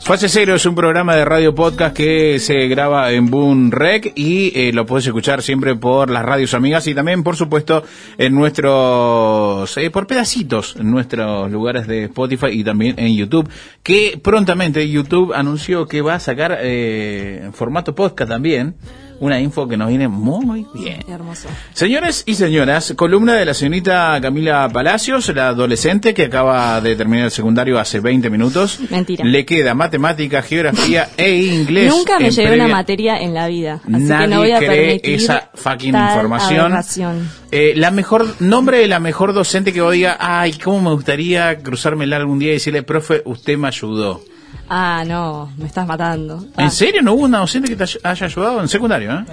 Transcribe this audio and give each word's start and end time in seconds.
Fase 0.00 0.28
Cero 0.28 0.54
es 0.54 0.66
un 0.66 0.74
programa 0.74 1.16
de 1.16 1.24
radio 1.24 1.54
podcast 1.54 1.96
que 1.96 2.38
se 2.40 2.68
graba 2.68 3.10
en 3.12 3.30
Boom 3.30 3.70
Rec 3.70 4.12
y 4.16 4.52
eh, 4.54 4.72
lo 4.74 4.84
puedes 4.84 5.06
escuchar 5.06 5.40
siempre 5.40 5.76
por 5.76 6.10
las 6.10 6.26
radios 6.26 6.52
amigas 6.52 6.86
y 6.88 6.94
también, 6.94 7.22
por 7.22 7.36
supuesto, 7.36 7.82
en 8.18 8.34
nuestros, 8.34 9.74
eh, 9.78 9.90
por 9.90 10.06
pedacitos, 10.06 10.76
en 10.76 10.90
nuestros 10.90 11.50
lugares 11.50 11.86
de 11.86 12.04
Spotify 12.04 12.48
y 12.50 12.62
también 12.62 12.96
en 12.98 13.16
YouTube, 13.16 13.48
que 13.82 14.20
prontamente 14.22 14.90
YouTube 14.90 15.32
anunció 15.32 15.86
que 15.86 16.02
va 16.02 16.16
a 16.16 16.20
sacar 16.20 16.58
eh, 16.60 17.48
formato 17.54 17.94
podcast 17.94 18.30
también 18.30 18.74
una 19.20 19.38
info 19.38 19.68
que 19.68 19.76
nos 19.76 19.88
viene 19.88 20.08
muy 20.08 20.66
bien. 20.74 21.04
Hermoso. 21.06 21.48
Señores 21.72 22.24
y 22.26 22.34
señoras, 22.34 22.94
columna 22.96 23.34
de 23.34 23.44
la 23.44 23.54
señorita 23.54 24.18
Camila 24.20 24.68
Palacios, 24.72 25.28
la 25.34 25.48
adolescente 25.48 26.14
que 26.14 26.24
acaba 26.24 26.80
de 26.80 26.96
terminar 26.96 27.26
el 27.26 27.30
secundario 27.30 27.78
hace 27.78 28.00
20 28.00 28.30
minutos. 28.30 28.80
Mentira. 28.90 29.24
Le 29.24 29.44
queda 29.44 29.74
matemática, 29.74 30.42
geografía 30.42 31.08
e 31.16 31.36
inglés. 31.36 31.90
Nunca 31.90 32.18
me 32.18 32.30
llevé 32.30 32.54
una 32.54 32.68
materia 32.68 33.20
en 33.20 33.34
la 33.34 33.46
vida. 33.46 33.80
Así 33.84 34.04
Nadie 34.04 34.26
que 34.26 34.34
no 34.34 34.38
voy 34.40 34.52
a 34.52 34.58
cree 34.58 35.00
esa 35.04 35.50
fucking 35.54 35.92
tal 35.92 36.08
información. 36.08 37.28
Eh, 37.52 37.74
la 37.76 37.90
mejor 37.90 38.40
nombre 38.40 38.78
de 38.78 38.88
la 38.88 39.00
mejor 39.00 39.32
docente 39.32 39.72
que 39.72 39.80
vos 39.80 39.92
diga, 39.92 40.16
ay, 40.18 40.52
cómo 40.52 40.80
me 40.80 40.94
gustaría 40.94 41.58
cruzármela 41.58 42.16
algún 42.16 42.38
día 42.38 42.50
y 42.50 42.54
decirle, 42.54 42.82
profe, 42.82 43.22
usted 43.24 43.58
me 43.58 43.68
ayudó. 43.68 44.22
Ah, 44.68 45.02
no, 45.06 45.50
me 45.56 45.66
estás 45.66 45.86
matando. 45.86 46.44
Ah. 46.56 46.62
¿En 46.64 46.70
serio 46.70 47.02
no 47.02 47.14
hubo 47.14 47.24
una 47.24 47.38
docente 47.38 47.68
que 47.68 47.76
te 47.76 47.84
ay- 47.84 47.98
haya 48.04 48.26
ayudado 48.26 48.60
en 48.60 48.68
secundario? 48.68 49.12
¿eh? 49.12 49.24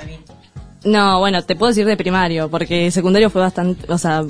No, 0.85 1.19
bueno, 1.19 1.41
te 1.43 1.55
puedo 1.55 1.69
decir 1.69 1.85
de 1.85 1.97
primario, 1.97 2.49
porque 2.49 2.89
secundario 2.91 3.29
fue 3.29 3.41
bastante, 3.41 3.91
o 3.91 3.97
sea, 3.97 4.23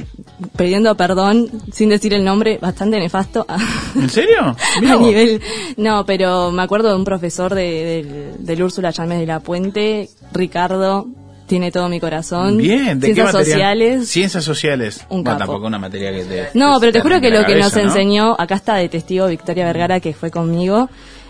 pidiendo 0.57 0.95
perdón, 0.95 1.49
sin 1.71 1.89
decir 1.89 2.13
el 2.13 2.23
nombre, 2.25 2.57
bastante 2.59 2.99
nefasto. 2.99 3.45
¿En 3.95 4.09
serio? 4.09 4.55
A 4.77 4.95
nivel, 4.95 5.41
no, 5.75 6.05
pero 6.05 6.51
me 6.51 6.63
acuerdo 6.63 6.89
de 6.89 6.95
un 6.95 7.03
profesor 7.05 7.53
de, 7.53 7.61
del- 8.37 8.45
del 8.45 8.63
Úrsula 8.63 8.89
Llames 8.91 9.19
de 9.19 9.25
la 9.27 9.39
Puente, 9.41 10.09
Ricardo, 10.31 11.07
tiene 11.47 11.71
todo 11.71 11.89
mi 11.89 11.99
corazón. 11.99 12.57
Bien, 12.57 12.99
¿de 12.99 13.07
qué 13.07 13.13
Ciencias 13.15 13.33
materia? 13.33 13.53
sociales. 13.53 14.07
Ciencias 14.09 14.43
sociales. 14.43 14.97
Un 15.09 15.23
Bueno, 15.23 15.39
capo. 15.39 15.51
tampoco 15.51 15.67
una 15.67 15.79
materia 15.79 16.11
que 16.11 16.23
te... 16.25 16.49
No, 16.53 16.77
pero 16.79 16.91
te 16.91 16.99
juro 17.01 17.19
que 17.21 17.29
lo 17.29 17.41
la 17.41 17.45
que 17.47 17.55
nos 17.55 17.71
cabeza, 17.71 17.79
¿no? 17.81 17.87
enseñó, 17.87 18.35
acá 18.37 18.55
está 18.55 18.75
de 18.75 18.89
testigo 18.89 19.27
Victoria 19.27 19.65
Vergara 19.65 19.99
que 19.99 20.13
fue 20.13 20.29
conmigo, 20.29 20.89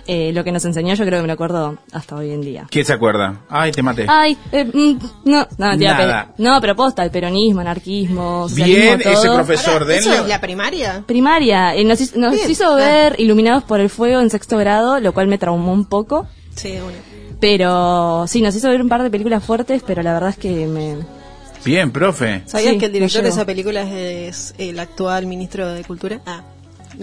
eh, 0.09 0.31
lo 0.33 0.43
que 0.45 0.53
nos 0.53 0.63
enseñó 0.63 0.93
yo 0.95 1.03
creo 1.05 1.17
que 1.19 1.23
me 1.23 1.27
lo 1.27 1.33
acuerdo 1.33 1.77
hasta 1.91 2.15
hoy 2.15 2.31
en 2.31 2.39
día. 2.41 2.65
¿Quién 2.69 2.85
se 2.85 2.93
acuerda? 2.93 3.41
Ay, 3.49 3.71
te 3.73 3.83
maté. 3.83 4.05
Ay, 4.07 4.37
eh, 4.53 4.63
mm, 4.63 4.99
no, 5.25 5.45
no, 5.57 5.67
mentira, 5.67 5.97
Nada. 5.97 6.33
pero- 6.37 6.49
no, 6.53 6.61
pero 6.61 6.75
posta, 6.77 7.03
el 7.03 7.11
peronismo, 7.11 7.59
anarquismo, 7.61 8.47
socialismo, 8.47 8.83
Bien, 8.97 9.01
ese 9.01 9.27
todo. 9.27 9.35
profesor, 9.35 9.81
Ahora, 9.83 9.95
¿Eso 9.95 10.13
es 10.13 10.27
la 10.27 10.39
primaria? 10.39 11.03
Primaria, 11.05 11.75
eh, 11.75 11.83
nos, 11.83 11.99
hizo- 11.99 12.17
nos 12.17 12.35
hizo 12.49 12.71
Ah. 12.71 12.75
ver 12.75 13.15
Iluminados 13.19 13.63
por 13.63 13.81
el 13.81 13.89
Fuego 13.89 14.21
en 14.21 14.29
sexto 14.29 14.57
grado, 14.57 14.99
lo 15.01 15.11
cual 15.13 15.27
me 15.27 15.37
traumó 15.37 15.73
un 15.73 15.83
poco. 15.85 16.25
Sí, 16.55 16.71
de 16.71 16.81
una. 16.83 16.93
Pero 17.39 18.25
sí, 18.27 18.41
nos 18.41 18.55
hizo 18.55 18.69
ver 18.69 18.81
un 18.81 18.89
par 18.89 19.03
de 19.03 19.09
películas 19.11 19.43
fuertes, 19.43 19.83
pero 19.85 20.01
la 20.01 20.13
verdad 20.13 20.29
es 20.29 20.37
que 20.37 20.65
me... 20.67 20.97
Bien, 21.63 21.91
profe. 21.91 22.43
¿Sabías 22.45 22.73
Sí, 22.73 22.79
que 22.79 22.85
el 22.85 22.91
director 22.93 23.23
de 23.23 23.29
esa 23.29 23.45
película 23.45 23.81
es 23.83 24.53
el 24.57 24.79
actual 24.79 25.25
ministro 25.25 25.67
de 25.73 25.83
Cultura? 25.83 26.21
Ah, 26.25 26.41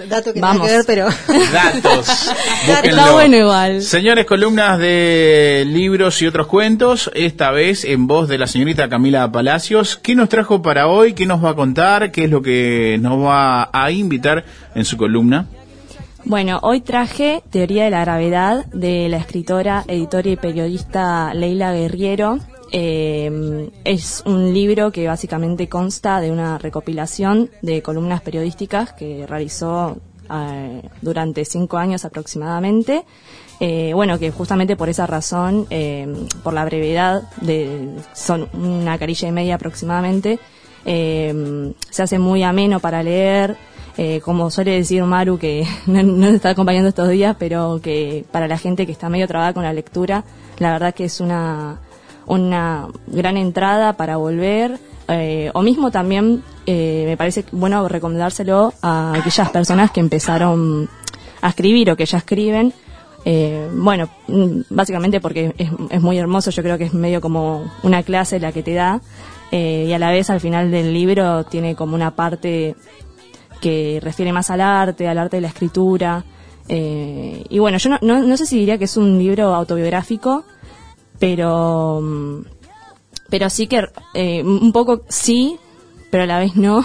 dato 0.08 0.32
que 0.32 0.41
Vamos. 0.41 0.66
nada 0.66 0.70
que 0.70 0.76
ver, 0.76 0.86
pero... 0.86 1.08
Datos. 1.52 2.32
Está 2.82 3.12
bueno 3.12 3.36
igual. 3.36 3.82
Señores, 3.82 4.24
columnas 4.26 4.78
de 4.78 5.64
libros 5.66 6.20
y 6.22 6.26
otros 6.26 6.46
cuentos, 6.46 7.10
esta 7.14 7.50
vez 7.50 7.84
en 7.84 8.06
voz 8.06 8.28
de 8.28 8.38
la 8.38 8.46
señorita 8.46 8.88
Camila 8.88 9.30
Palacios. 9.30 9.96
¿Qué 10.02 10.14
nos 10.14 10.28
trajo 10.30 10.62
para 10.62 10.86
hoy? 10.88 11.12
¿Qué 11.12 11.26
nos 11.26 11.44
va 11.44 11.50
a 11.50 11.54
contar? 11.54 12.10
¿Qué 12.10 12.24
es 12.24 12.30
lo 12.30 12.41
que 12.42 12.96
nos 13.00 13.22
va 13.22 13.69
a 13.72 13.91
invitar 13.91 14.44
en 14.74 14.84
su 14.84 14.96
columna? 14.96 15.46
Bueno, 16.27 16.58
hoy 16.62 16.80
traje 16.80 17.42
Teoría 17.50 17.84
de 17.84 17.91
la 17.91 18.00
Gravedad 18.00 18.64
de 18.67 19.11
la 19.11 19.19
escritora, 19.19 19.84
editora 19.87 20.31
y 20.31 20.37
periodista 20.37 21.34
Leila 21.34 21.75
Guerriero. 21.75 22.38
Eh, 22.72 23.71
es 23.84 24.22
un 24.25 24.54
libro 24.54 24.91
que 24.91 25.06
básicamente 25.06 25.69
consta 25.69 26.21
de 26.21 26.31
una 26.31 26.56
recopilación 26.56 27.50
de 27.60 27.82
columnas 27.82 28.22
periodísticas 28.22 28.94
que 28.94 29.26
realizó 29.26 29.98
eh, 30.31 30.82
durante 31.03 31.44
cinco 31.44 31.76
años 31.76 32.06
aproximadamente. 32.06 33.04
Eh, 33.60 33.93
bueno, 33.94 34.19
que 34.19 34.31
justamente 34.31 34.77
por 34.77 34.88
esa 34.88 35.06
razón, 35.06 35.66
eh, 35.69 36.09
por 36.43 36.54
la 36.54 36.65
brevedad, 36.65 37.22
de, 37.43 37.91
son 38.15 38.48
una 38.54 38.97
carilla 38.98 39.28
y 39.28 39.32
media 39.32 39.56
aproximadamente, 39.56 40.38
eh, 40.87 41.72
se 41.91 42.03
hace 42.03 42.19
muy 42.19 42.43
ameno 42.43 42.81
para 42.81 43.03
leer, 43.03 43.56
eh, 43.97 44.21
como 44.21 44.50
suele 44.50 44.72
decir 44.72 45.03
Maru, 45.05 45.38
que 45.38 45.66
no, 45.87 46.03
no 46.03 46.27
nos 46.27 46.34
está 46.34 46.50
acompañando 46.50 46.88
estos 46.88 47.09
días, 47.09 47.37
pero 47.38 47.81
que 47.82 48.25
para 48.31 48.49
la 48.49 48.59
gente 48.59 48.87
que 48.87 48.93
está 48.93 49.09
medio 49.09 49.28
trabada 49.28 49.53
con 49.53 49.62
la 49.62 49.72
lectura, 49.72 50.25
la 50.59 50.72
verdad 50.72 50.94
que 50.94 51.05
es 51.05 51.21
una, 51.21 51.78
una 52.27 52.88
gran 53.06 53.37
entrada 53.37 53.94
para 53.94 54.16
volver, 54.16 54.78
eh, 55.09 55.50
o 55.54 55.62
mismo 55.62 55.91
también 55.91 56.43
eh, 56.66 57.04
me 57.06 57.16
parece 57.16 57.44
bueno 57.53 57.87
recomendárselo 57.88 58.72
a 58.81 59.12
aquellas 59.15 59.50
personas 59.50 59.91
que 59.91 60.00
empezaron 60.00 60.88
a 61.43 61.49
escribir 61.49 61.91
o 61.91 61.97
que 61.97 62.06
ya 62.06 62.19
escriben. 62.19 62.72
Eh, 63.27 63.71
bueno, 63.72 64.09
básicamente 64.69 65.19
porque 65.19 65.54
es, 65.56 65.71
es 65.91 66.03
muy 66.03 66.19
hermoso, 66.19 66.50
yo 66.50 66.62
creo 66.62 66.77
que 66.77 66.84
es 66.84 66.94
medio 66.94 67.22
como 67.22 67.71
una 67.83 68.03
clase 68.03 68.38
la 68.38 68.53
que 68.53 68.62
te 68.62 68.75
da 68.75 69.00
eh, 69.56 69.87
y 69.88 69.93
a 69.93 70.00
la 70.00 70.10
vez 70.10 70.31
al 70.31 70.41
final 70.41 70.72
del 70.72 70.93
libro 70.93 71.44
tiene 71.44 71.77
como 71.77 71.94
una 71.94 72.10
parte 72.10 72.75
que 73.64 73.98
refiere 74.02 74.30
más 74.30 74.50
al 74.50 74.60
arte, 74.60 75.08
al 75.08 75.16
arte 75.16 75.38
de 75.38 75.41
la 75.41 75.48
escritura. 75.48 76.22
eh, 76.69 77.42
y 77.48 77.58
bueno, 77.58 77.78
yo 77.78 77.88
no, 77.88 77.98
no, 78.02 78.22
no 78.22 78.36
sé 78.36 78.44
si 78.44 78.58
diría 78.58 78.76
que 78.76 78.84
es 78.84 78.98
un 78.98 79.19
libro 79.19 79.54
autobiográfico, 79.54 80.44
pero, 81.19 81.98
mm, 82.03 82.44
pero 83.30 83.48
sí 83.48 83.66
que 83.66 83.86
eh, 84.12 84.42
un 84.42 84.70
poco 84.70 85.00
sí, 85.08 85.56
pero 86.10 86.24
a 86.24 86.26
la 86.26 86.38
vez 86.38 86.56
no. 86.56 86.84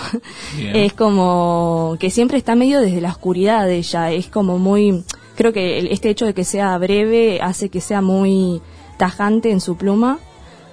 Es 0.73 0.93
como 0.93 1.97
que 1.99 2.09
siempre 2.09 2.37
está 2.37 2.55
medio 2.55 2.79
desde 2.79 3.01
la 3.01 3.09
oscuridad 3.09 3.65
de 3.65 3.75
ella. 3.75 4.11
Es 4.11 4.27
como 4.27 4.57
muy. 4.57 5.03
Creo 5.35 5.51
que 5.51 5.91
este 5.91 6.09
hecho 6.09 6.25
de 6.25 6.33
que 6.33 6.45
sea 6.45 6.77
breve 6.77 7.41
hace 7.41 7.67
que 7.69 7.81
sea 7.81 8.01
muy 8.01 8.61
tajante 8.97 9.51
en 9.51 9.59
su 9.59 9.75
pluma, 9.75 10.19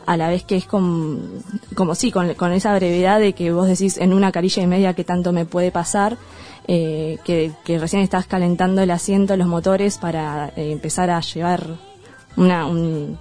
a 0.07 0.17
la 0.17 0.29
vez 0.29 0.45
que 0.45 0.57
es 0.57 0.67
como, 0.67 1.19
como 1.75 1.95
sí, 1.95 2.11
con, 2.11 2.35
con 2.35 2.53
esa 2.53 2.75
brevedad 2.75 3.21
de 3.21 3.33
que 3.33 3.53
vos 3.53 3.67
decís 3.67 3.99
en 3.99 4.13
una 4.13 4.33
carilla 4.33 4.63
y 4.63 4.67
media 4.67 4.95
que 4.95 5.05
tanto 5.05 5.33
me 5.33 5.45
puede 5.45 5.71
pasar, 5.71 6.17
eh, 6.69 7.19
que, 7.25 7.53
que 7.65 7.79
recién 7.79 8.03
estás 8.03 8.27
calentando 8.27 8.83
el 8.83 8.91
asiento, 8.91 9.37
los 9.37 9.49
motores 9.49 9.99
para 9.99 10.53
eh, 10.57 10.73
empezar 10.73 11.11
a 11.11 11.21
llevar 11.21 11.67
una, 12.37 12.67
un, 12.67 13.19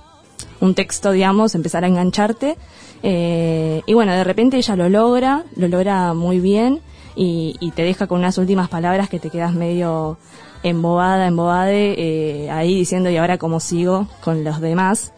un 0.61 0.75
texto, 0.75 1.11
digamos, 1.11 1.55
empezar 1.55 1.83
a 1.83 1.87
engancharte. 1.87 2.57
Eh, 3.03 3.81
y 3.85 3.93
bueno, 3.93 4.13
de 4.13 4.23
repente 4.23 4.57
ella 4.57 4.75
lo 4.75 4.89
logra, 4.89 5.43
lo 5.55 5.67
logra 5.67 6.13
muy 6.13 6.39
bien 6.39 6.81
y, 7.15 7.55
y 7.59 7.71
te 7.71 7.83
deja 7.83 8.07
con 8.07 8.19
unas 8.19 8.37
últimas 8.37 8.69
palabras 8.69 9.09
que 9.09 9.19
te 9.19 9.29
quedas 9.29 9.53
medio 9.53 10.17
embobada, 10.63 11.27
embobade, 11.27 11.95
eh, 11.97 12.49
ahí 12.49 12.75
diciendo 12.75 13.09
y 13.09 13.17
ahora 13.17 13.37
cómo 13.37 13.59
sigo 13.59 14.07
con 14.23 14.43
los 14.43 14.59
demás. 14.59 15.13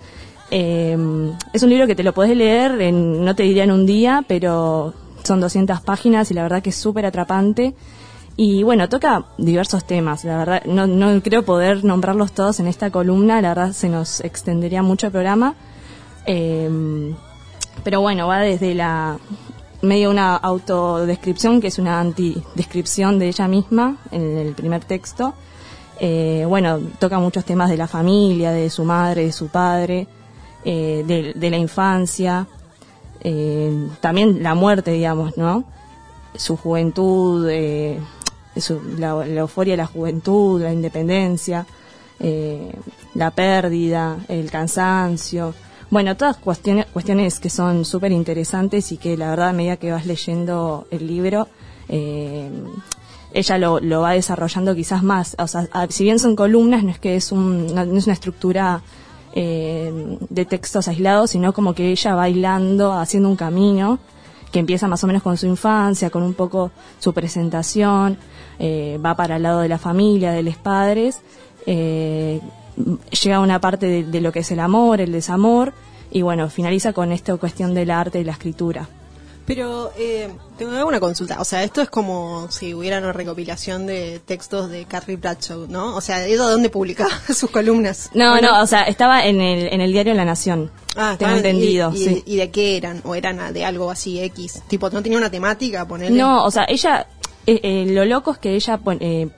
Eh, 0.51 0.97
es 1.53 1.63
un 1.63 1.69
libro 1.69 1.87
que 1.87 1.95
te 1.95 2.03
lo 2.03 2.13
podés 2.13 2.35
leer, 2.35 2.79
en, 2.81 3.23
no 3.23 3.35
te 3.35 3.43
diría 3.43 3.63
en 3.63 3.71
un 3.71 3.85
día, 3.85 4.23
pero 4.27 4.93
son 5.23 5.39
200 5.39 5.81
páginas 5.81 6.31
y 6.31 6.33
la 6.33 6.43
verdad 6.43 6.61
que 6.61 6.69
es 6.69 6.75
súper 6.75 7.05
atrapante. 7.05 7.75
Y 8.35 8.61
bueno, 8.63 8.87
toca 8.87 9.25
diversos 9.37 9.85
temas, 9.85 10.23
la 10.23 10.37
verdad, 10.37 10.63
no, 10.65 10.85
no 10.85 11.21
creo 11.23 11.43
poder 11.43 11.83
nombrarlos 11.83 12.33
todos 12.33 12.59
en 12.59 12.67
esta 12.67 12.91
columna, 12.91 13.41
la 13.41 13.49
verdad 13.49 13.71
se 13.73 13.89
nos 13.89 14.21
extendería 14.21 14.83
mucho 14.83 15.07
el 15.07 15.11
programa. 15.11 15.55
Eh, 16.25 17.13
pero 17.83 18.01
bueno, 18.01 18.27
va 18.27 18.39
desde 18.39 18.73
la 18.73 19.17
medio 19.81 20.09
una 20.09 20.35
autodescripción, 20.35 21.61
que 21.61 21.67
es 21.67 21.79
una 21.79 21.99
antidescripción 21.99 23.19
de 23.19 23.27
ella 23.27 23.47
misma 23.47 23.97
en 24.11 24.37
el 24.37 24.53
primer 24.53 24.83
texto. 24.83 25.33
Eh, 25.99 26.45
bueno, 26.47 26.79
toca 26.99 27.19
muchos 27.19 27.45
temas 27.45 27.69
de 27.69 27.77
la 27.77 27.87
familia, 27.87 28.51
de 28.51 28.69
su 28.69 28.83
madre, 28.83 29.25
de 29.25 29.31
su 29.31 29.47
padre, 29.47 30.07
eh, 30.69 31.03
de, 31.07 31.31
de 31.33 31.49
la 31.49 31.57
infancia, 31.57 32.45
eh, 33.21 33.87
también 34.01 34.43
la 34.43 34.53
muerte, 34.53 34.91
digamos, 34.91 35.37
¿no? 35.37 35.63
Su 36.35 36.57
juventud, 36.57 37.47
eh, 37.49 37.99
su- 38.57 38.81
la, 38.97 39.11
euforia 39.25 39.73
de 39.73 39.77
la 39.77 39.85
juventud, 39.87 40.61
la 40.61 40.73
independencia, 40.73 41.65
eh, 42.19 42.73
la 43.15 43.31
pérdida, 43.31 44.17
el 44.27 44.51
cansancio. 44.51 45.53
Bueno, 45.89 46.17
todas 46.17 46.35
cuestiones, 46.35 46.85
cuestiones 46.87 47.39
que 47.39 47.49
son 47.49 47.85
súper 47.85 48.11
interesantes 48.11 48.91
y 48.91 48.97
que 48.97 49.15
la 49.15 49.29
verdad 49.29 49.49
a 49.49 49.53
medida 49.53 49.77
que 49.77 49.93
vas 49.93 50.05
leyendo 50.05 50.85
el 50.91 51.07
libro, 51.07 51.47
ella 53.33 53.57
lo, 53.57 53.79
lo 53.79 54.01
va 54.01 54.11
desarrollando 54.11 54.75
quizás 54.75 55.01
más. 55.03 55.35
O 55.39 55.47
sea, 55.47 55.67
si 55.89 56.03
bien 56.03 56.19
son 56.19 56.35
columnas, 56.35 56.83
no 56.83 56.91
es 56.91 56.99
que 56.99 57.15
es, 57.15 57.31
un, 57.31 57.73
no 57.73 57.81
es 57.97 58.05
una 58.05 58.13
estructura 58.13 58.81
eh, 59.39 60.17
de 60.31 60.45
textos 60.45 60.87
aislados, 60.87 61.29
sino 61.29 61.53
como 61.53 61.75
que 61.75 61.91
ella 61.91 62.15
va 62.15 62.27
hilando, 62.27 62.93
haciendo 62.93 63.29
un 63.29 63.35
camino 63.35 63.99
que 64.51 64.57
empieza 64.57 64.87
más 64.87 65.03
o 65.03 65.07
menos 65.07 65.21
con 65.21 65.37
su 65.37 65.45
infancia, 65.45 66.09
con 66.09 66.23
un 66.23 66.33
poco 66.33 66.71
su 66.97 67.13
presentación, 67.13 68.17
eh, 68.57 68.99
va 69.05 69.15
para 69.15 69.35
el 69.35 69.43
lado 69.43 69.59
de 69.59 69.69
la 69.69 69.77
familia, 69.77 70.31
de 70.31 70.41
los 70.41 70.55
padres, 70.55 71.21
eh, 71.67 72.41
llega 73.21 73.35
a 73.35 73.39
una 73.39 73.61
parte 73.61 73.85
de, 73.85 74.03
de, 74.05 74.21
lo 74.21 74.31
que 74.31 74.39
es 74.39 74.51
el 74.51 74.59
amor, 74.59 75.01
el 75.01 75.11
desamor, 75.11 75.71
y 76.09 76.23
bueno, 76.23 76.49
finaliza 76.49 76.91
con 76.91 77.11
esta 77.11 77.37
cuestión 77.37 77.75
del 77.75 77.91
arte 77.91 78.19
y 78.19 78.23
la 78.23 78.31
escritura. 78.31 78.89
Pero 79.47 79.93
eh, 79.97 80.29
tengo 80.57 80.85
una 80.85 80.99
consulta. 80.99 81.39
O 81.39 81.45
sea, 81.45 81.63
esto 81.63 81.81
es 81.81 81.89
como 81.89 82.51
si 82.51 82.73
hubiera 82.73 82.97
una 82.97 83.13
recopilación 83.13 83.85
de 83.87 84.19
textos 84.19 84.69
de 84.69 84.83
Carrie 84.83 85.15
Bradshaw, 85.15 85.67
¿no? 85.69 85.95
O 85.95 86.01
sea, 86.01 86.27
¿eso 86.27 86.49
dónde 86.49 86.69
publicaba 86.69 87.17
sus 87.33 87.49
columnas? 87.49 88.11
No, 88.13 88.31
bueno, 88.31 88.51
no, 88.51 88.61
o 88.61 88.67
sea, 88.67 88.83
estaba 88.83 89.25
en 89.25 89.39
el, 89.39 89.67
en 89.73 89.79
el 89.79 89.93
diario 89.93 90.13
La 90.15 90.25
Nación. 90.25 90.69
Ah, 90.97 91.15
tengo 91.17 91.33
entendido. 91.33 91.93
Y, 91.93 91.97
sí. 91.97 92.23
y, 92.25 92.35
de 92.35 92.51
qué 92.51 92.75
eran? 92.75 93.01
¿O 93.05 93.15
eran 93.15 93.53
de 93.53 93.63
algo 93.63 93.89
así 93.89 94.19
X? 94.19 94.63
Tipo, 94.67 94.89
¿no 94.89 95.01
tenía 95.01 95.17
una 95.17 95.31
temática? 95.31 95.87
Ponerle? 95.87 96.17
No, 96.17 96.43
o 96.43 96.51
sea, 96.51 96.65
ella. 96.67 97.07
Eh, 97.45 97.61
eh, 97.63 97.85
lo 97.87 98.03
loco 98.03 98.31
es 98.31 98.39
que 98.39 98.53
ella 98.53 98.77
eh, 98.99 99.29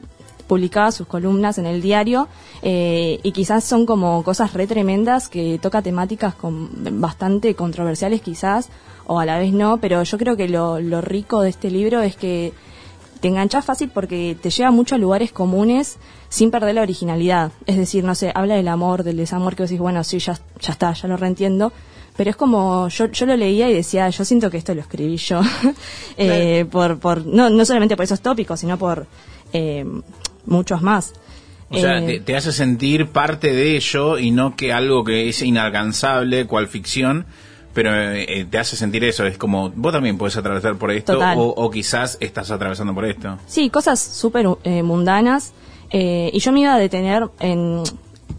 publicaba 0.50 0.92
sus 0.92 1.06
columnas 1.06 1.60
en 1.60 1.68
el 1.68 1.80
diario 1.80 2.28
eh, 2.64 3.20
y 3.22 3.32
quizás 3.32 3.64
son 3.64 3.86
como 3.86 4.24
cosas 4.24 4.54
re 4.54 4.66
tremendas 4.66 5.30
que 5.30 5.60
toca 5.62 5.84
temáticas 5.84 6.34
con, 6.34 6.70
bastante 7.00 7.54
controversiales 7.54 8.22
quizás 8.22 8.70
o 9.12 9.20
a 9.20 9.26
la 9.26 9.40
vez 9.40 9.52
no, 9.54 9.80
pero 9.82 10.04
yo 10.04 10.18
creo 10.20 10.38
que 10.38 10.48
lo, 10.48 10.80
lo 10.80 11.02
rico 11.02 11.42
de 11.42 11.50
este 11.50 11.72
libro 11.72 12.04
es 12.04 12.16
que 12.16 12.54
te 13.22 13.28
enganchas 13.28 13.66
fácil 13.66 13.90
porque 13.90 14.38
te 14.40 14.52
lleva 14.52 14.70
mucho 14.70 14.94
a 14.94 14.98
lugares 15.00 15.32
comunes 15.32 15.98
sin 16.30 16.52
perder 16.52 16.76
la 16.76 16.84
originalidad. 16.84 17.52
Es 17.66 17.76
decir, 17.76 18.04
no 18.04 18.14
sé, 18.14 18.32
habla 18.36 18.54
del 18.54 18.68
amor, 18.68 19.04
del 19.04 19.18
desamor, 19.18 19.56
que 19.56 19.64
vos 19.64 19.70
decís, 19.72 19.82
bueno, 19.82 20.04
sí, 20.04 20.20
ya, 20.20 20.38
ya 20.60 20.74
está, 20.74 20.94
ya 20.94 21.08
lo 21.08 21.18
reentiendo. 21.18 21.74
Pero 22.16 22.30
es 22.30 22.36
como, 22.36 22.88
yo, 22.90 23.08
yo 23.08 23.26
lo 23.26 23.36
leía 23.36 23.68
y 23.68 23.74
decía, 23.74 24.08
yo 24.10 24.24
siento 24.24 24.52
que 24.52 24.58
esto 24.58 24.76
lo 24.76 24.82
escribí 24.82 25.18
yo. 25.18 25.42
eh, 26.18 26.66
por, 26.70 27.00
por, 27.00 27.26
no, 27.26 27.50
no 27.50 27.66
solamente 27.66 27.96
por 27.96 28.04
esos 28.04 28.22
tópicos, 28.22 28.60
sino 28.60 28.78
por 28.78 29.08
eh, 29.54 29.86
muchos 30.46 30.84
más. 30.84 31.14
O 31.72 31.80
sea, 31.80 32.06
te, 32.06 32.20
te, 32.20 32.36
hace 32.36 32.52
sentir 32.52 33.08
parte 33.08 33.54
de 33.54 33.76
ello 33.76 34.20
y 34.20 34.30
no 34.30 34.56
que 34.56 34.72
algo 34.72 35.04
que 35.04 35.30
es 35.30 35.42
inalcanzable, 35.42 36.46
cual 36.46 36.68
ficción, 36.68 37.26
pero 37.80 37.96
eh, 37.96 38.46
te 38.50 38.58
hace 38.58 38.76
sentir 38.76 39.06
eso. 39.06 39.26
Es 39.26 39.38
como, 39.38 39.70
vos 39.70 39.94
también 39.94 40.18
puedes 40.18 40.36
atravesar 40.36 40.76
por 40.76 40.92
esto 40.92 41.18
o, 41.18 41.64
o, 41.64 41.72
quizás 41.72 42.18
estás 42.20 42.52
atravesando 42.52 42.94
por 42.94 43.06
esto. 43.06 43.38
Sí, 43.48 43.70
cosas 43.70 44.02
súper 44.02 44.46
eh, 44.66 44.84
mundanas. 44.84 45.54
Eh, 45.90 46.30
y 46.34 46.40
yo 46.40 46.52
me 46.52 46.60
iba 46.60 46.74
a 46.74 46.78
detener 46.78 47.30
en. 47.40 47.84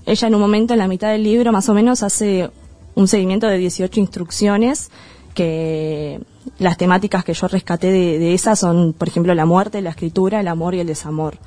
Ella 0.05 0.29
en 0.29 0.35
un 0.35 0.43
momento, 0.43 0.75
en 0.75 0.79
la 0.79 0.89
mitad 0.89 1.11
del 1.11 1.23
libro, 1.23 1.53
más 1.53 1.71
o 1.71 1.75
menos, 1.75 2.03
hace 2.03 2.51
un 2.95 3.09
seguimiento 3.09 3.47
de 3.47 3.57
18 3.57 3.99
instrucciones 3.99 4.91
que 5.33 6.21
las 6.59 6.77
temáticas 6.77 7.25
que 7.25 7.33
yo 7.33 7.49
rescaté 7.49 7.91
de, 7.91 8.19
de 8.19 8.35
esas 8.35 8.59
son, 8.59 8.93
por 8.93 9.09
ejemplo, 9.09 9.35
la 9.35 9.47
muerte, 9.47 9.81
la 9.81 9.89
escritura, 9.89 10.41
el 10.41 10.49
amor 10.49 10.75
y 10.75 10.81
el 10.81 10.87
desamor. 10.87 11.39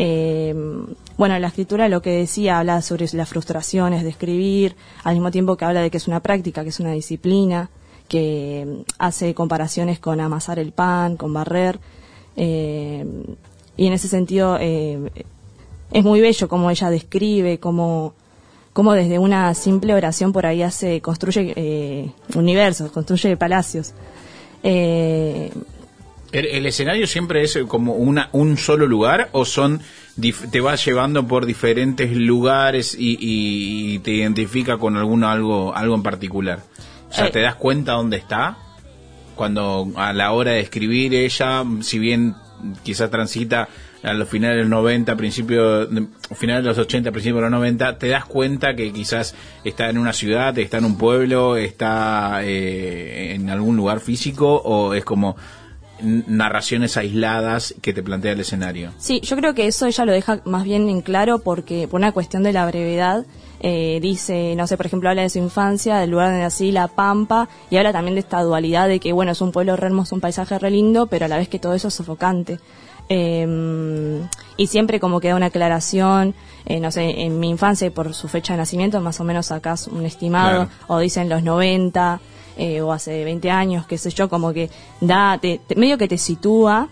Eh, 0.00 0.54
bueno, 1.16 1.36
la 1.40 1.48
escritura 1.48 1.88
lo 1.88 2.00
que 2.00 2.10
decía 2.10 2.60
habla 2.60 2.80
sobre 2.82 3.06
las 3.14 3.28
frustraciones 3.28 4.04
de 4.04 4.10
escribir, 4.10 4.76
al 5.02 5.14
mismo 5.14 5.32
tiempo 5.32 5.56
que 5.56 5.64
habla 5.64 5.80
de 5.80 5.90
que 5.90 5.96
es 5.96 6.06
una 6.06 6.20
práctica, 6.20 6.62
que 6.62 6.68
es 6.68 6.78
una 6.78 6.92
disciplina, 6.92 7.68
que 8.06 8.84
hace 8.98 9.34
comparaciones 9.34 9.98
con 9.98 10.20
amasar 10.20 10.60
el 10.60 10.70
pan, 10.70 11.16
con 11.16 11.34
barrer, 11.34 11.80
eh, 12.36 13.04
y 13.76 13.86
en 13.88 13.92
ese 13.92 14.06
sentido 14.06 14.56
eh, 14.60 15.10
es 15.90 16.04
muy 16.04 16.20
bello 16.20 16.48
como 16.48 16.70
ella 16.70 16.90
describe, 16.90 17.58
como 17.58 18.14
como 18.72 18.92
desde 18.92 19.18
una 19.18 19.52
simple 19.54 19.94
oración 19.94 20.32
por 20.32 20.46
ahí 20.46 20.62
hace 20.62 21.00
construye 21.00 22.12
universos, 22.36 22.92
construye 22.92 23.36
palacios. 23.36 23.92
¿El, 26.32 26.46
¿El, 26.46 26.66
escenario 26.66 27.06
siempre 27.06 27.42
es 27.42 27.58
como 27.68 27.94
una 27.94 28.28
un 28.32 28.58
solo 28.58 28.86
lugar 28.86 29.30
o 29.32 29.44
son 29.44 29.80
te 30.50 30.60
vas 30.60 30.84
llevando 30.84 31.26
por 31.26 31.46
diferentes 31.46 32.14
lugares 32.14 32.94
y, 32.98 33.12
y, 33.12 33.94
y 33.94 33.98
te 34.00 34.10
identifica 34.10 34.76
con 34.76 34.96
alguno 34.96 35.28
algo 35.28 35.74
algo 35.74 35.94
en 35.94 36.02
particular? 36.02 36.60
O 37.10 37.12
sea, 37.12 37.26
Eh. 37.26 37.30
¿te 37.30 37.40
das 37.40 37.54
cuenta 37.54 37.92
dónde 37.92 38.18
está? 38.18 38.58
Cuando 39.34 39.90
a 39.96 40.12
la 40.12 40.32
hora 40.32 40.52
de 40.52 40.60
escribir 40.60 41.14
ella, 41.14 41.64
si 41.80 41.98
bien 41.98 42.34
quizás 42.82 43.10
transita 43.10 43.68
a 44.02 44.12
los 44.12 44.28
finales 44.28 44.56
de 44.56 44.62
los 44.62 44.70
90, 44.70 45.16
principios, 45.16 45.88
finales 46.36 46.62
de 46.62 46.68
los 46.68 46.78
80, 46.78 47.10
principios 47.10 47.36
de 47.36 47.42
los 47.42 47.50
90, 47.50 47.98
te 47.98 48.08
das 48.08 48.24
cuenta 48.24 48.74
que 48.74 48.92
quizás 48.92 49.34
está 49.64 49.90
en 49.90 49.98
una 49.98 50.12
ciudad, 50.12 50.56
está 50.58 50.78
en 50.78 50.84
un 50.84 50.98
pueblo, 50.98 51.56
está 51.56 52.40
eh, 52.42 53.34
en 53.34 53.50
algún 53.50 53.76
lugar 53.76 54.00
físico 54.00 54.54
o 54.56 54.94
es 54.94 55.04
como 55.04 55.36
narraciones 56.00 56.96
aisladas 56.96 57.74
que 57.82 57.92
te 57.92 58.02
plantea 58.02 58.32
el 58.32 58.40
escenario. 58.40 58.92
Sí, 58.98 59.20
yo 59.22 59.36
creo 59.36 59.54
que 59.54 59.66
eso 59.66 59.86
ella 59.86 60.04
lo 60.04 60.12
deja 60.12 60.40
más 60.44 60.64
bien 60.64 60.88
en 60.88 61.00
claro 61.02 61.38
porque 61.40 61.88
por 61.88 61.98
una 62.00 62.12
cuestión 62.12 62.42
de 62.42 62.52
la 62.52 62.66
brevedad 62.66 63.24
eh, 63.60 63.98
dice, 64.00 64.54
no 64.56 64.66
sé, 64.68 64.76
por 64.76 64.86
ejemplo, 64.86 65.08
habla 65.08 65.22
de 65.22 65.30
su 65.30 65.38
infancia, 65.38 65.96
del 65.98 66.10
lugar 66.10 66.28
donde 66.28 66.42
nací, 66.42 66.70
La 66.70 66.86
Pampa, 66.86 67.48
y 67.70 67.76
habla 67.76 67.92
también 67.92 68.14
de 68.14 68.20
esta 68.20 68.40
dualidad 68.42 68.86
de 68.86 69.00
que, 69.00 69.12
bueno, 69.12 69.32
es 69.32 69.40
un 69.40 69.50
pueblo 69.50 69.74
re 69.74 69.88
hermoso, 69.88 70.14
un 70.14 70.20
paisaje 70.20 70.56
re 70.60 70.70
lindo, 70.70 71.06
pero 71.08 71.24
a 71.24 71.28
la 71.28 71.36
vez 71.38 71.48
que 71.48 71.58
todo 71.58 71.74
eso 71.74 71.88
es 71.88 71.94
sofocante. 71.94 72.60
Eh, 73.08 74.22
y 74.56 74.66
siempre 74.66 75.00
como 75.00 75.18
queda 75.20 75.34
una 75.34 75.46
aclaración, 75.46 76.34
eh, 76.66 76.78
no 76.80 76.90
sé, 76.90 77.22
en 77.22 77.40
mi 77.40 77.48
infancia 77.50 77.90
por 77.90 78.14
su 78.14 78.28
fecha 78.28 78.52
de 78.52 78.58
nacimiento, 78.58 79.00
más 79.00 79.18
o 79.20 79.24
menos 79.24 79.46
sacás 79.46 79.88
un 79.88 80.04
estimado, 80.04 80.66
Claro. 80.66 80.70
o 80.88 80.98
dicen 81.00 81.28
los 81.28 81.42
90, 81.42 82.20
eh, 82.58 82.80
o 82.82 82.92
hace 82.92 83.24
20 83.24 83.50
años, 83.50 83.86
qué 83.86 83.96
sé 83.96 84.10
yo, 84.10 84.28
como 84.28 84.52
que 84.52 84.68
da, 85.00 85.38
te- 85.38 85.60
te- 85.66 85.76
medio 85.76 85.96
que 85.96 86.08
te 86.08 86.18
sitúa. 86.18 86.88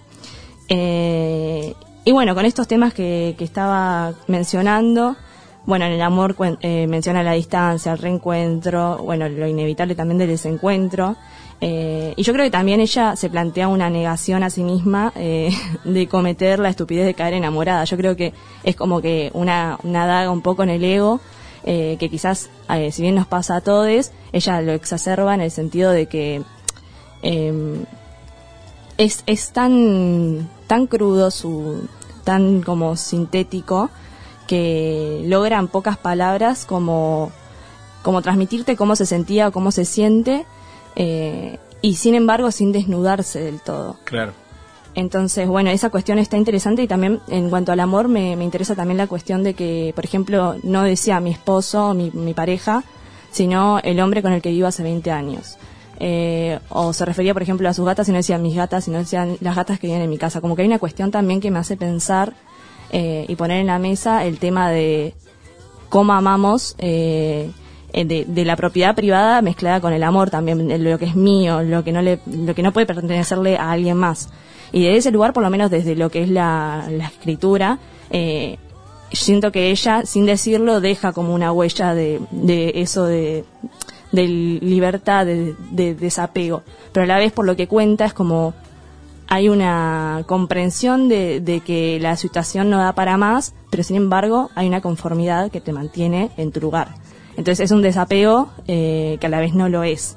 Eh, 0.68 1.74
y 2.04 2.12
bueno, 2.12 2.34
con 2.34 2.44
estos 2.44 2.68
temas 2.68 2.94
que, 2.94 3.34
que 3.36 3.44
estaba 3.44 4.14
mencionando, 4.28 5.16
bueno, 5.64 5.84
en 5.86 5.92
el 5.92 6.02
amor 6.02 6.36
eh, 6.60 6.86
menciona 6.86 7.22
la 7.22 7.32
distancia, 7.32 7.92
el 7.92 7.98
reencuentro, 7.98 8.98
bueno, 8.98 9.28
lo 9.28 9.46
inevitable 9.48 9.94
también 9.94 10.18
del 10.18 10.28
desencuentro. 10.28 11.16
Eh, 11.60 12.12
y 12.16 12.22
yo 12.22 12.32
creo 12.34 12.44
que 12.44 12.50
también 12.50 12.80
ella 12.80 13.16
se 13.16 13.30
plantea 13.30 13.66
una 13.68 13.88
negación 13.90 14.42
a 14.42 14.50
sí 14.50 14.62
misma 14.62 15.12
eh, 15.16 15.50
de 15.84 16.06
cometer 16.06 16.58
la 16.60 16.68
estupidez 16.68 17.06
de 17.06 17.14
caer 17.14 17.34
enamorada. 17.34 17.82
Yo 17.84 17.96
creo 17.96 18.14
que 18.14 18.32
es 18.62 18.76
como 18.76 19.00
que 19.00 19.30
una, 19.34 19.78
una 19.82 20.06
daga 20.06 20.30
un 20.30 20.42
poco 20.42 20.62
en 20.62 20.68
el 20.70 20.84
ego, 20.84 21.20
eh, 21.66 21.96
que 21.98 22.08
quizás, 22.08 22.48
eh, 22.70 22.90
si 22.92 23.02
bien 23.02 23.16
nos 23.16 23.26
pasa 23.26 23.56
a 23.56 23.60
todos, 23.60 24.12
ella 24.32 24.60
lo 24.62 24.72
exacerba 24.72 25.34
en 25.34 25.40
el 25.40 25.50
sentido 25.50 25.90
de 25.90 26.06
que 26.06 26.42
eh, 27.22 27.84
es, 28.98 29.22
es 29.26 29.50
tan, 29.50 30.48
tan 30.66 30.87
crudo, 30.87 31.30
su, 31.30 31.88
tan 32.25 32.62
como 32.62 32.96
sintético, 32.96 33.90
que 34.46 35.23
logra 35.26 35.58
en 35.58 35.68
pocas 35.68 35.99
palabras 35.99 36.64
como, 36.64 37.32
como 38.02 38.23
transmitirte 38.23 38.76
cómo 38.76 38.96
se 38.96 39.06
sentía 39.06 39.49
o 39.49 39.52
cómo 39.52 39.73
se 39.73 39.85
siente, 39.85 40.46
eh, 40.94 41.58
y 41.82 41.96
sin 41.96 42.14
embargo 42.14 42.50
sin 42.50 42.73
desnudarse 42.73 43.40
del 43.40 43.61
todo. 43.61 43.96
Claro. 44.04 44.32
Entonces, 44.97 45.47
bueno, 45.47 45.69
esa 45.69 45.91
cuestión 45.91 46.19
está 46.19 46.38
interesante 46.38 46.83
y 46.83 46.88
también 46.88 47.21
en 47.29 47.50
cuanto 47.50 47.71
al 47.71 47.81
amor 47.81 48.09
me, 48.09 48.35
me 48.35 48.45
interesa 48.45 48.75
también 48.75 48.97
la 48.97 49.07
cuestión 49.07 49.43
de 49.43 49.53
que, 49.53 49.93
por 49.95 50.07
ejemplo, 50.07 50.57
no 50.62 50.83
decía 50.85 51.21
mi 51.21 51.31
esposo 51.31 51.91
o 51.91 51.95
mi, 51.95 52.11
mi 52.12 52.33
pareja, 52.33 52.83
sino 53.31 53.79
el 53.81 54.00
hombre 54.00 54.23
con 54.23 54.33
el 54.33 54.41
que 54.41 54.49
vivo 54.49 54.67
hace 54.67 54.83
20 54.83 55.11
años. 55.11 55.59
Eh, 56.00 56.59
o 56.71 56.95
se 56.95 57.05
refería, 57.05 57.35
por 57.35 57.43
ejemplo, 57.43 57.69
a 57.69 57.75
sus 57.75 57.85
gatas 57.85 58.09
y 58.09 58.12
no 58.12 58.17
decía 58.17 58.38
mis 58.38 58.57
gatas, 58.57 58.85
sino 58.85 58.97
decían 58.97 59.37
las 59.41 59.55
gatas 59.55 59.79
que 59.79 59.87
viven 59.87 60.00
en 60.00 60.09
mi 60.09 60.17
casa. 60.17 60.41
Como 60.41 60.57
que 60.57 60.62
hay 60.62 60.69
una 60.69 60.79
cuestión 60.79 61.11
también 61.11 61.43
que 61.43 61.50
me 61.50 61.59
hace 61.59 61.76
pensar 61.76 62.33
eh, 62.91 63.26
y 63.29 63.37
poner 63.37 63.61
en 63.61 63.67
la 63.67 63.79
mesa 63.79 64.25
el 64.25 64.38
tema 64.38 64.71
de 64.71 65.12
cómo 65.91 66.15
amamos 66.15 66.75
eh, 66.79 67.50
de, 67.93 68.25
de 68.26 68.45
la 68.47 68.57
propiedad 68.57 68.95
privada 68.95 69.43
mezclada 69.43 69.83
con 69.83 69.93
el 69.93 70.03
amor 70.03 70.31
también, 70.31 70.83
lo 70.83 70.99
que 70.99 71.05
es 71.05 71.17
mío, 71.17 71.62
lo 71.62 71.85
que 71.85 71.93
no 71.93 72.00
le, 72.00 72.21
lo 72.25 72.55
que 72.55 72.62
no 72.62 72.73
puede 72.73 72.87
pertenecerle 72.87 73.59
a 73.59 73.73
alguien 73.73 73.99
más. 73.99 74.31
Y 74.73 74.85
de 74.85 74.96
ese 74.96 75.11
lugar, 75.11 75.32
por 75.32 75.42
lo 75.42 75.50
menos 75.50 75.70
desde 75.70 75.94
lo 75.94 76.11
que 76.11 76.23
es 76.23 76.28
la, 76.28 76.87
la 76.90 77.06
escritura, 77.06 77.78
eh, 78.11 78.58
siento 79.12 79.52
que 79.52 79.70
ella, 79.70 80.04
sin 80.04 80.26
decirlo, 80.26 80.80
deja 80.80 81.12
como 81.12 81.35
una 81.35 81.52
huella 81.52 81.94
de, 81.94 82.20
de 82.30 82.73
eso 82.76 83.06
de, 83.06 83.44
libertad, 84.12 85.26
de, 85.26 85.54
de 85.70 85.94
desapego. 85.94 86.62
Pero 86.92 87.04
a 87.04 87.06
la 87.06 87.18
vez, 87.18 87.32
por 87.32 87.46
lo 87.46 87.56
que 87.56 87.68
cuenta, 87.68 88.06
es 88.06 88.12
como 88.12 88.54
hay 89.28 89.49
una 89.49 90.23
comprensión 90.26 91.08
de, 91.08 91.40
de 91.40 91.61
que 91.61 91.99
la 92.00 92.16
situación 92.16 92.70
no 92.70 92.78
da 92.78 92.92
para 92.92 93.16
más, 93.16 93.54
pero 93.70 93.82
sin 93.82 93.96
embargo 93.96 94.50
hay 94.54 94.68
una 94.68 94.80
conformidad 94.80 95.50
que 95.50 95.61
te 95.61 95.73
mantiene 95.73 96.30
en 96.37 96.52
tu 96.52 96.61
lugar. 96.61 96.94
Entonces 97.37 97.66
es 97.66 97.70
un 97.70 97.82
desapego 97.82 98.50
eh, 98.66 99.18
que 99.20 99.26
a 99.26 99.30
la 99.30 99.40
vez 99.40 99.54
no 99.54 99.68
lo 99.68 99.82
es. 99.82 100.16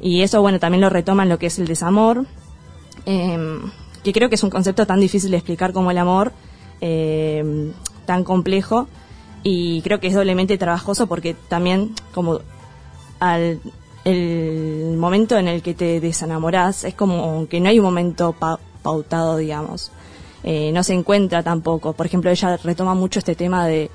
Y 0.00 0.22
eso, 0.22 0.40
bueno, 0.42 0.58
también 0.58 0.80
lo 0.80 0.90
retoma 0.90 1.24
en 1.24 1.28
lo 1.28 1.38
que 1.38 1.46
es 1.46 1.58
el 1.58 1.66
desamor, 1.66 2.26
eh, 3.06 3.60
que 4.04 4.12
creo 4.12 4.28
que 4.28 4.34
es 4.34 4.42
un 4.42 4.50
concepto 4.50 4.86
tan 4.86 5.00
difícil 5.00 5.30
de 5.30 5.38
explicar 5.38 5.72
como 5.72 5.90
el 5.90 5.98
amor, 5.98 6.32
eh, 6.80 7.72
tan 8.04 8.24
complejo, 8.24 8.88
y 9.42 9.80
creo 9.82 10.00
que 10.00 10.08
es 10.08 10.14
doblemente 10.14 10.58
trabajoso 10.58 11.06
porque 11.06 11.34
también 11.48 11.94
como 12.12 12.40
al 13.20 13.60
el 14.06 14.96
momento 14.96 15.36
en 15.36 15.48
el 15.48 15.62
que 15.62 15.74
te 15.74 15.98
desenamorás 15.98 16.84
es 16.84 16.94
como 16.94 17.48
que 17.48 17.58
no 17.58 17.68
hay 17.68 17.80
un 17.80 17.84
momento 17.84 18.36
pautado, 18.82 19.36
digamos. 19.36 19.90
Eh, 20.44 20.70
no 20.72 20.84
se 20.84 20.94
encuentra 20.94 21.42
tampoco. 21.42 21.92
Por 21.92 22.06
ejemplo, 22.06 22.30
ella 22.30 22.56
retoma 22.58 22.94
mucho 22.94 23.18
este 23.18 23.34
tema 23.34 23.66
de, 23.66 23.90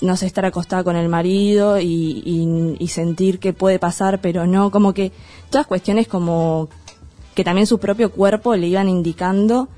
no 0.00 0.16
sé, 0.16 0.26
estar 0.26 0.44
acostada 0.44 0.84
con 0.84 0.96
el 0.96 1.08
marido 1.08 1.80
y, 1.80 2.76
y, 2.78 2.88
sentir 2.88 3.38
que 3.38 3.52
puede 3.52 3.78
pasar, 3.78 4.20
pero 4.20 4.46
no, 4.46 4.70
como 4.70 4.92
que 4.92 5.12
todas 5.50 5.66
cuestiones 5.66 6.06
como 6.06 6.68
que 7.34 7.44
también 7.44 7.66
su 7.66 7.78
propio 7.78 8.10
cuerpo 8.10 8.56
le 8.56 8.66
iban 8.66 8.88
indicando 8.88 9.68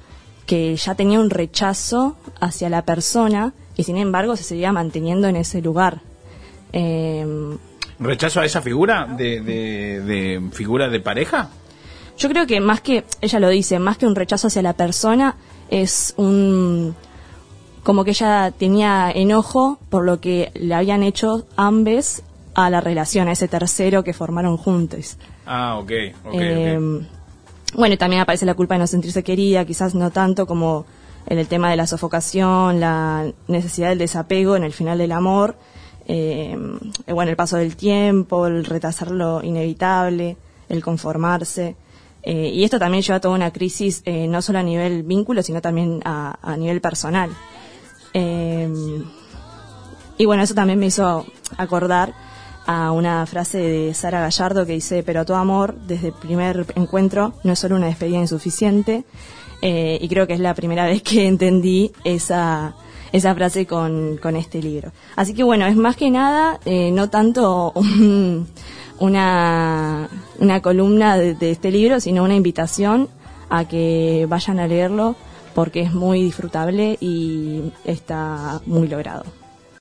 que 0.47 0.75
ya 0.77 0.95
tenía 0.95 1.21
un 1.21 1.31
rechazo 1.31 2.17
hacia 2.41 2.69
la 2.69 2.83
persona 2.83 3.53
y 3.77 3.85
sin 3.85 3.97
embargo 3.97 4.37
se 4.37 4.45
seguía 4.45 4.73
manteniendo 4.73 5.29
en 5.29 5.37
ese 5.37 5.61
lugar. 5.61 6.01
Eh, 6.73 7.27
¿Rechazo 8.01 8.41
a 8.41 8.45
esa 8.45 8.63
figura 8.63 9.07
de, 9.07 9.41
de, 9.41 10.43
figura 10.53 10.89
de 10.89 11.01
pareja? 11.01 11.51
Yo 12.17 12.29
creo 12.29 12.47
que 12.47 12.61
más 12.61 12.81
que, 12.81 13.05
ella 13.21 13.41
lo 13.41 13.49
dice, 13.49 13.79
más 13.79 13.99
que 13.99 14.07
un 14.07 14.15
rechazo 14.15 14.49
hacia 14.49 14.63
la 14.63 14.73
persona, 14.73 15.37
es 15.69 16.15
un 16.17 16.95
como 17.89 18.05
que 18.05 18.11
ella 18.11 18.51
tenía 18.51 19.11
enojo 19.11 19.79
por 19.89 20.05
lo 20.05 20.21
que 20.21 20.53
le 20.53 20.75
habían 20.75 21.03
hecho 21.03 21.47
ambos 21.57 22.21
a 22.53 22.69
la 22.69 22.83
relación, 22.83 23.29
a 23.29 23.33
ese 23.33 23.49
tercero 23.49 24.05
que 24.05 24.13
formaron 24.13 24.59
juntos. 24.59 25.17
Ah, 25.47 25.79
ok, 25.79 25.93
ok. 26.27 26.35
Eh, 26.35 26.79
bueno, 27.73 27.97
también 27.97 28.21
aparece 28.21 28.45
la 28.45 28.53
culpa 28.53 28.75
de 28.75 28.81
no 28.81 28.87
sentirse 28.87 29.25
querida, 29.25 29.65
quizás 29.65 29.95
no 29.95 30.11
tanto 30.11 30.47
como 30.47 30.85
en 31.25 31.39
el 31.39 31.49
tema 31.49 31.71
de 31.71 31.77
la 31.77 31.87
sofocación, 31.87 32.79
la 32.79 33.33
necesidad 33.47 33.89
del 33.89 34.01
desapego 34.01 34.55
en 34.55 34.65
el 34.65 34.75
final 34.75 34.99
del 34.99 35.13
amor, 35.13 35.57
eh, 36.07 36.59
bueno, 37.07 37.31
el 37.31 37.37
paso 37.37 37.57
del 37.57 37.75
tiempo, 37.75 38.49
el 38.49 38.67
retrasar 38.67 39.11
lo 39.13 39.43
inevitable, 39.43 40.37
el 40.69 40.85
conformarse. 40.85 41.75
Eh, 42.23 42.51
y 42.53 42.65
esto 42.65 42.79
también 42.79 43.03
lleva 43.03 43.17
a 43.17 43.21
toda 43.21 43.35
una 43.35 43.51
crisis, 43.53 44.03
eh, 44.05 44.27
no 44.27 44.43
solo 44.43 44.59
a 44.59 44.63
nivel 44.63 45.03
vínculo, 45.03 45.43
sino 45.43 45.63
también 45.63 46.03
a, 46.05 46.57
nivel 46.59 46.83
personal. 46.83 47.31
Eh, 50.19 50.23
y 50.23 50.27
bueno, 50.27 50.43
eso 50.43 50.55
también 50.55 50.79
me 50.79 50.87
hizo 50.87 51.27
acordar 51.57 52.15
a 52.67 52.93
una 52.93 53.25
frase 53.27 53.59
de 53.59 53.95
Sara 53.95 54.21
Gallardo 54.21 54.67
que 54.67 54.73
dice, 54.73 55.03
pero 55.03 55.25
todo 55.25 55.39
amor 55.39 55.75
desde 55.87 56.09
el 56.09 56.15
primer 56.15 56.67
encuentro 56.75 57.33
no 57.43 57.53
es 57.53 57.59
solo 57.59 57.77
una 57.77 57.87
despedida 57.87 58.19
insuficiente. 58.19 59.05
y 59.63 60.09
creo 60.09 60.27
que 60.27 60.35
es 60.35 60.41
la 60.41 60.55
primera 60.55 60.85
vez 60.87 61.03
que 61.03 61.27
entendí 61.27 61.93
esa, 62.05 62.75
esa 63.11 63.35
frase 63.35 63.67
con, 63.67 64.19
con 64.19 64.37
este 64.37 64.61
libro. 64.61 64.93
Así 65.17 65.33
que 65.33 65.43
bueno, 65.45 65.67
es 65.67 65.77
más 65.77 65.97
que 65.97 66.11
nada, 66.11 66.61
no 66.67 67.09
tanto 67.09 67.73
una, 68.99 70.09
una 70.39 70.63
columna 70.63 71.17
de, 71.17 71.51
este 71.51 71.71
libro, 71.71 72.01
sino 72.01 72.25
una 72.25 72.35
invitación 72.35 73.09
a 73.49 73.67
que 73.67 74.27
vayan 74.29 74.59
a 74.59 74.67
leerlo 74.67 75.17
porque 75.55 75.81
es 75.81 75.93
muy 75.93 76.23
disfrutable 76.23 76.97
y 77.01 77.73
está 77.85 78.61
muy 78.67 78.89
logrado. 78.89 79.25